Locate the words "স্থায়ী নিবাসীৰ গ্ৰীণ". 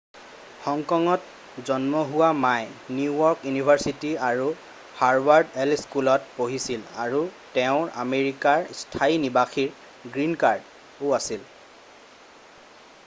8.79-10.33